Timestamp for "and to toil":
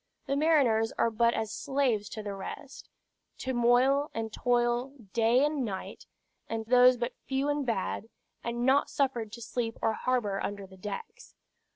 4.15-4.93